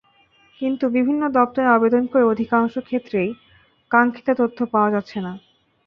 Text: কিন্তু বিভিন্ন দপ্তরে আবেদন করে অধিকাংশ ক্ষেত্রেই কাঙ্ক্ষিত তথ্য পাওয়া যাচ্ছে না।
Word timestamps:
কিন্তু 0.61 0.85
বিভিন্ন 0.95 1.21
দপ্তরে 1.29 1.67
আবেদন 1.67 2.03
করে 2.05 2.23
অধিকাংশ 2.25 2.73
ক্ষেত্রেই 2.79 3.29
কাঙ্ক্ষিত 3.91 4.27
তথ্য 4.41 4.57
পাওয়া 4.73 4.89
যাচ্ছে 4.91 5.17
না। 5.19 5.33